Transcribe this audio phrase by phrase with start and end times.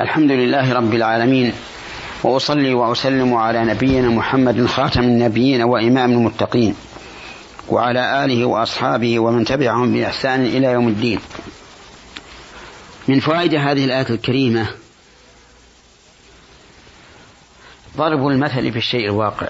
[0.00, 1.52] الحمد لله رب العالمين
[2.22, 6.74] وأصلي وأسلم على نبينا محمد خاتم النبيين وإمام المتقين
[7.68, 11.20] وعلى آله وأصحابه ومن تبعهم بإحسان إلى يوم الدين.
[13.08, 14.66] من فوائد هذه الآية الكريمة
[17.96, 19.48] ضرب المثل في الشيء الواقع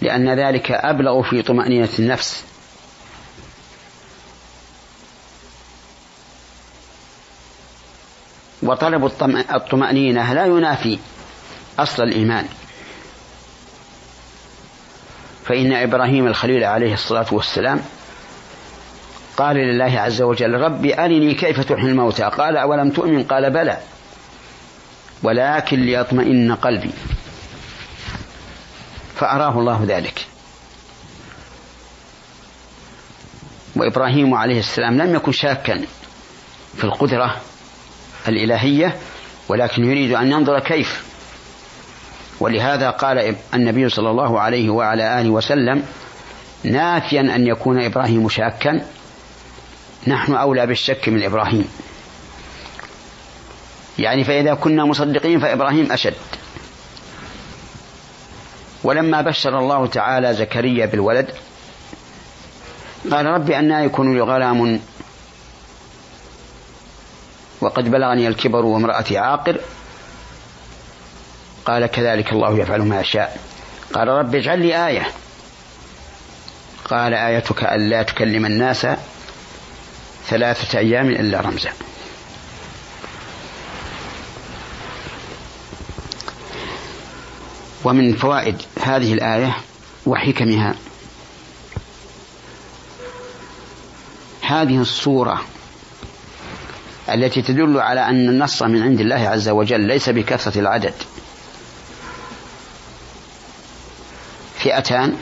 [0.00, 2.44] لأن ذلك أبلغ في طمأنينة النفس.
[8.72, 9.04] وطلب
[9.54, 10.98] الطمأنينة لا ينافي
[11.78, 12.48] أصل الإيمان.
[15.44, 17.80] فإن إبراهيم الخليل عليه الصلاة والسلام
[19.36, 22.22] قال لله عز وجل ربي أرني كيف تحيي الموتى.
[22.22, 23.78] قال أولم تؤمن؟ قال بلى
[25.22, 26.90] ولكن ليطمئن قلبي.
[29.16, 30.26] فأراه الله ذلك.
[33.76, 35.84] وإبراهيم عليه السلام لم يكن شاكا
[36.76, 37.40] في القدرة
[38.28, 38.96] الإلهية
[39.48, 41.02] ولكن يريد أن ينظر كيف.
[42.40, 45.82] ولهذا قال النبي صلى الله عليه وعلى آله وسلم
[46.64, 48.86] نافيا أن يكون إبراهيم شاكا
[50.06, 51.68] نحن أولى بالشك من إبراهيم.
[53.98, 56.14] يعني فإذا كنا مصدقين فإبراهيم أشد.
[58.84, 61.30] ولما بشر الله تعالى زكريا بالولد
[63.10, 64.80] قال رب أنا يكون لي غلام
[67.62, 69.60] وقد بلغني الكبر وامرأتي عاقر.
[71.64, 73.40] قال كذلك الله يفعل ما يشاء.
[73.94, 75.06] قال رب اجعل لي آية.
[76.84, 78.86] قال آيتك ألا تكلم الناس
[80.26, 81.72] ثلاثة أيام إلا رمزا.
[87.84, 89.56] ومن فوائد هذه الآية
[90.06, 90.74] وحكمها
[94.40, 95.42] هذه الصورة
[97.08, 100.94] التي تدل على أن النص من عند الله عز وجل ليس بكثرة العدد.
[104.58, 105.16] فئتان.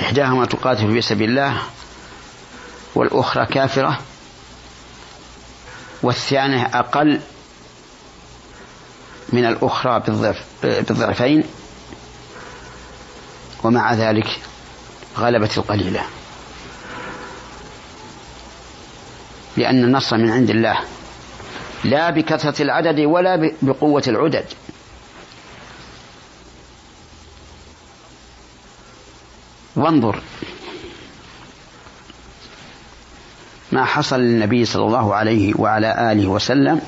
[0.00, 1.62] إحداهما تقاتل في سبيل الله
[2.94, 3.98] والأخرى كافرة
[6.02, 7.20] والثانية أقل
[9.32, 10.02] من الأخرى
[10.62, 11.44] بالضعفين
[13.64, 14.40] ومع ذلك
[15.18, 16.02] غلبت القليلة.
[19.56, 20.78] لأن النص من عند الله.
[21.84, 24.44] لا بكثرة العدد ولا بقوة العدد.
[29.76, 30.22] وانظر
[33.72, 36.80] ما حصل للنبي صلى الله عليه وعلى آله وسلم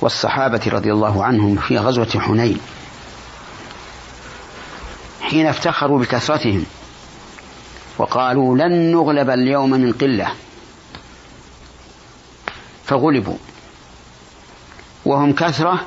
[0.00, 2.60] والصحابة رضي الله عنهم في غزوة حنين.
[5.20, 6.64] حين افتخروا بكثرتهم
[7.98, 10.32] وقالوا لن نغلب اليوم من قلة.
[12.92, 13.36] فغلبوا.
[15.04, 15.86] وهم كثرة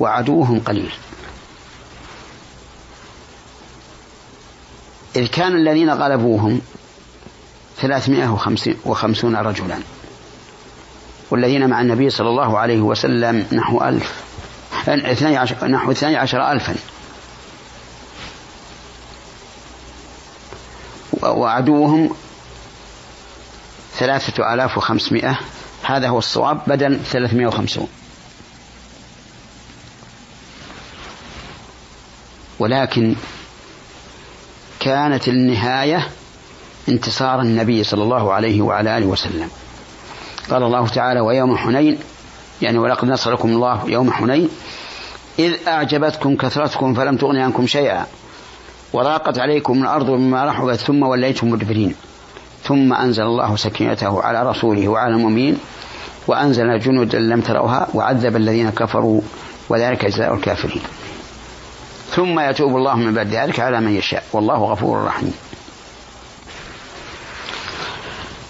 [0.00, 0.92] وعدوهم قليل.
[5.16, 6.60] إذ كان الذين غلبوهم
[7.76, 8.38] ثلاثمائة
[8.84, 9.78] وخمسون رجلا
[11.30, 14.22] والذين مع النبي صلى الله عليه وسلم نحو ألف
[15.62, 16.74] نحو اثني عشر ألفا.
[21.22, 22.10] وعدوهم
[23.98, 25.38] ثلاثة آلاف وخمسمائة
[25.84, 27.88] هذا هو الصواب بدل 350
[32.58, 33.14] ولكن
[34.80, 36.08] كانت النهاية
[36.88, 39.48] انتصار النبي صلى الله عليه وعلى آله وسلم.
[40.50, 41.98] قال الله تعالى ويوم حنين
[42.62, 44.48] يعني ولقد نصركم الله يوم حنين
[45.38, 48.06] إذ أعجبتكم كثرتكم فلم تغن عنكم شيئا.
[48.92, 51.94] وضاقت عليكم الأرض بما رحبت ثم وليتم مدبرين.
[52.64, 55.58] ثم أنزل الله سكينته على رسوله وعلى المؤمنين.
[56.26, 59.20] وأنزل جنودا لم تروها وعذب الذين كفروا
[59.68, 60.82] وذلك جزاء الكافرين.
[62.10, 64.24] ثم يتوب الله من بعد ذلك على من يشاء.
[64.32, 65.34] والله غفور رحيم.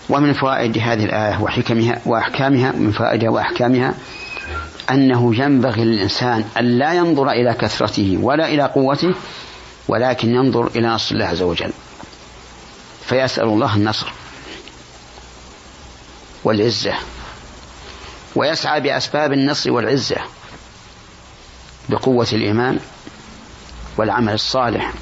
[0.08, 3.94] ومن فوائد هذه الآية وحكمها وأحكامها من فائدة وأحكامها
[4.91, 9.15] أنه ينبغي للإنسان أن لا ينظر إلى كثرته ولا إلى قوته
[9.88, 11.72] ولكن ينظر إلى نصر الله عز وجل.
[13.06, 14.12] فيسأل الله النصر
[16.44, 16.94] والعزة.
[18.36, 20.16] ويسعى بأسباب النصر والعزة
[21.89, 22.78] بقوة الإيمان
[23.97, 24.92] والعمل الصالح.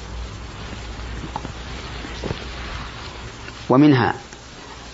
[3.69, 4.15] ومنها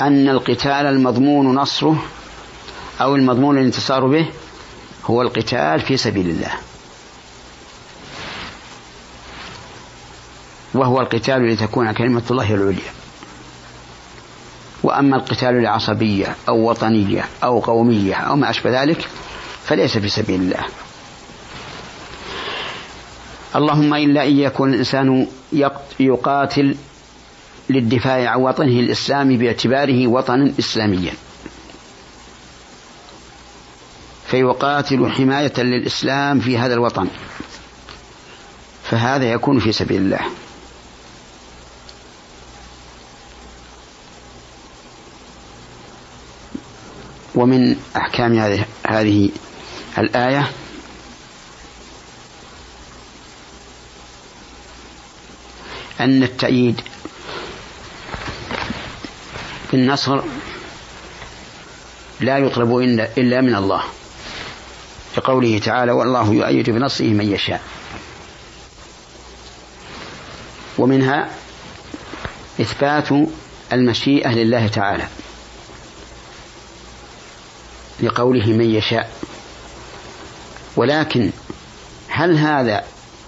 [0.01, 2.03] أن القتال المضمون نصره
[3.01, 4.29] أو المضمون الانتصار به
[5.05, 6.51] هو القتال في سبيل الله.
[10.73, 12.98] وهو القتال لتكون كلمة الله العليا.
[14.89, 19.07] وأما القتال لعصبية أو وطنية أو قومية أو ما أشبه ذلك
[19.65, 20.65] فليس في سبيل الله.
[23.55, 25.27] اللهم إلا أن يكون الإنسان
[25.99, 26.75] يقاتل
[27.69, 31.13] للدفاع عن وطنه الإسلامي باعتباره وطنا إسلاميا.
[34.27, 37.07] فيقاتل حماية للإسلام في هذا الوطن.
[38.83, 40.19] فهذا يكون في سبيل الله.
[47.39, 49.29] ومن أحكام هذه هذه
[49.97, 50.51] الآية
[55.99, 56.81] أن التأييد
[59.71, 60.21] بالنصر
[62.19, 62.77] لا يطلب
[63.17, 63.83] إلا من الله.
[65.17, 67.61] لقوله تعالى والله يؤيد بنصره من يشاء.
[70.77, 71.29] ومنها
[72.61, 73.09] إثبات
[73.73, 75.07] المشيئة لله تعالى.
[78.01, 79.11] لقوله من يشاء.
[80.75, 81.31] ولكن
[82.07, 82.83] هل هذا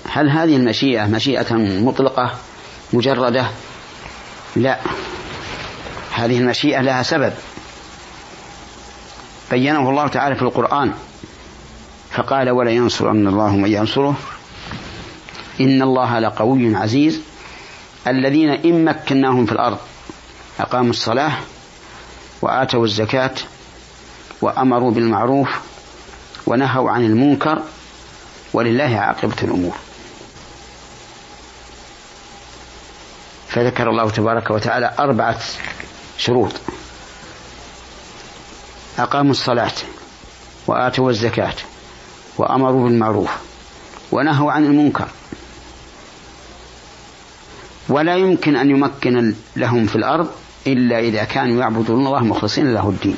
[0.09, 2.35] هل هذه المشيئة مشيئة مطلقة
[2.93, 3.45] مجردة؟
[4.55, 4.79] لا.
[6.13, 7.33] هذه المشيئة لها سبب.
[9.51, 10.93] بينه الله تعالى في القرآن.
[12.11, 14.15] فقال ولا ينصرن الله من ينصره.
[15.61, 17.21] إن الله لقوي عزيز.
[18.07, 19.77] الذين إن مكناهم في الأرض
[20.59, 21.31] أقاموا الصلاة
[22.41, 23.33] وآتوا الزكاة
[24.41, 25.49] وأمروا بالمعروف
[26.47, 27.61] ونهوا عن المنكر
[28.53, 29.75] ولله عاقبة الأمور.
[33.47, 35.39] فذكر الله تبارك وتعالى أربعة
[36.17, 36.51] شروط.
[38.99, 39.73] أقاموا الصلاة
[40.67, 41.55] وآتوا الزكاة
[42.37, 43.31] وأمروا بالمعروف
[44.11, 45.07] ونهوا عن المنكر.
[47.89, 50.29] ولا يمكن أن يمكن لهم في الأرض
[50.67, 53.17] إلا إذا كانوا يعبدون الله مخلصين له الدين.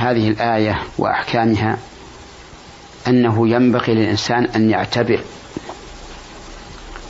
[0.00, 1.78] هذه الآية وأحكامها
[3.08, 5.24] أنه ينبغي للإنسان أن يعتبر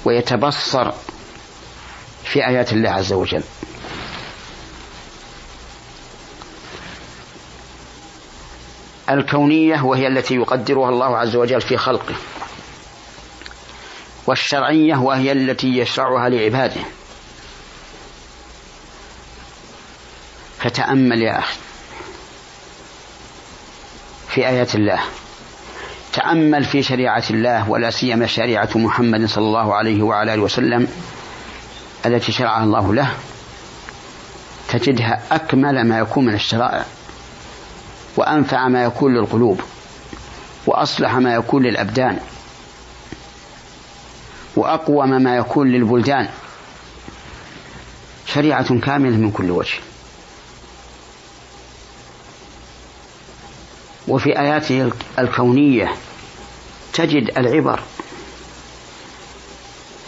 [0.04, 0.92] ويتبصر
[2.24, 3.42] في آيات الله عز وجل.
[9.10, 12.14] الكونية وهي التي يقدرها الله عز وجل في خلقه.
[14.26, 16.80] والشرعية وهي التي يشرعها لعباده.
[20.58, 21.69] فتأمل يا أخي.
[24.30, 25.00] في آيات الله.
[26.12, 30.88] تأمل في شريعة الله ولا سيما شريعة محمد صلى الله عليه وعلى آله وسلم
[32.06, 33.14] التي شرعها الله له
[34.68, 36.84] تجدها أكمل ما يكون من الشرائع
[38.16, 39.60] وأنفع ما يكون للقلوب
[40.66, 42.18] وأصلح ما يكون للأبدان
[44.56, 46.28] وأقوم ما يكون للبلدان.
[48.26, 49.78] شريعة كاملة من كل وجه.
[54.10, 55.94] وفي آياته الكونية
[56.92, 57.80] تجد العبر.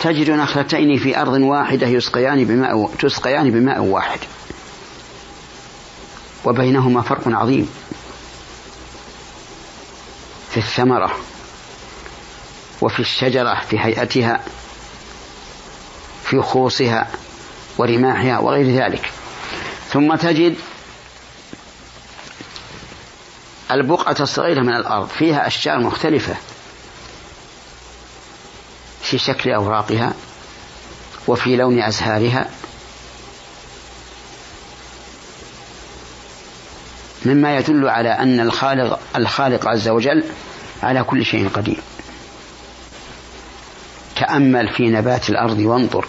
[0.00, 4.18] تجد نخلتين في أرض واحدة يسقيان بماء تسقيان بماء واحد.
[6.44, 7.68] وبينهما فرق عظيم.
[10.50, 11.16] في الثمرة
[12.80, 14.40] وفي الشجرة في هيئتها
[16.24, 17.08] في خوصها
[17.78, 19.10] ورماحها وغير ذلك.
[19.90, 20.56] ثم تجد
[23.72, 26.36] البقعة الصغيرة من الأرض فيها أشجار مختلفة
[29.02, 30.12] في شكل أوراقها
[31.28, 32.48] وفي لون أزهارها.
[37.24, 40.24] مما يدل على أن الخالق الخالق عز وجل
[40.82, 41.80] على كل شيء قدير.
[44.16, 46.06] تأمل في نبات الأرض وانظر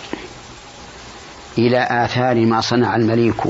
[1.58, 3.42] إلى آثار ما صنع المليك.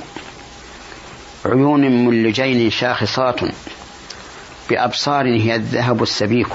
[1.45, 3.39] عيون ملجين شاخصات
[4.69, 6.47] بأبصار هي الذهب السبيك.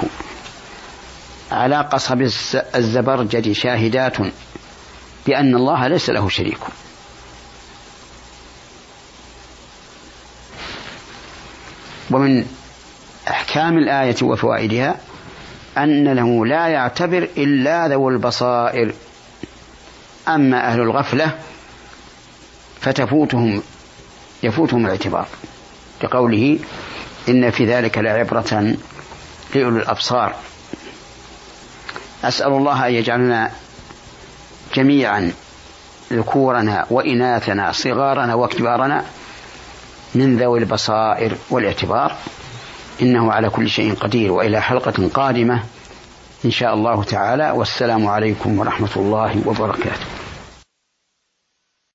[1.53, 2.23] على قصب
[2.75, 4.17] الزبرجد شاهدات
[5.27, 6.59] بأن الله ليس له شريك.
[12.11, 12.47] ومن
[13.29, 15.01] أحكام الآية وفوائدها
[15.79, 18.95] أن له لا يعتبر إلا ذو البصائر.
[20.29, 21.39] أما أهل الغفلة
[22.81, 23.63] فتفوتهم
[24.43, 25.29] يفوتهم الاعتبار.
[26.05, 26.59] لقوله
[27.29, 28.77] إن في ذلك لعبرة
[29.55, 30.35] لأولي الأبصار.
[32.25, 33.51] أسأل الله أن يجعلنا
[34.75, 35.33] جميعا
[36.13, 39.05] ذكورنا وإناثنا صغارنا وكبارنا
[40.15, 42.17] من ذوي البصائر والاعتبار.
[43.03, 45.63] إنه على كل شيء قدير وإلى حلقة قادمة
[46.45, 47.51] إن شاء الله تعالى.
[47.51, 50.18] والسلام عليكم ورحمة الله وبركاته.